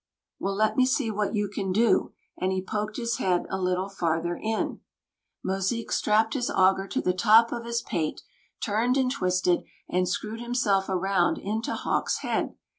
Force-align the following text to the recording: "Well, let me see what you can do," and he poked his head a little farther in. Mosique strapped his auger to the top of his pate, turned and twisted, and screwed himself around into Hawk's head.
"Well, 0.39 0.55
let 0.55 0.77
me 0.77 0.87
see 0.87 1.11
what 1.11 1.35
you 1.35 1.47
can 1.47 1.71
do," 1.71 2.11
and 2.35 2.51
he 2.51 2.59
poked 2.59 2.97
his 2.97 3.17
head 3.17 3.45
a 3.51 3.61
little 3.61 3.87
farther 3.87 4.35
in. 4.35 4.79
Mosique 5.45 5.91
strapped 5.91 6.33
his 6.33 6.49
auger 6.49 6.87
to 6.87 7.01
the 7.01 7.13
top 7.13 7.51
of 7.51 7.65
his 7.65 7.83
pate, 7.83 8.23
turned 8.63 8.97
and 8.97 9.11
twisted, 9.11 9.63
and 9.87 10.09
screwed 10.09 10.41
himself 10.41 10.89
around 10.89 11.37
into 11.37 11.75
Hawk's 11.75 12.17
head. 12.21 12.55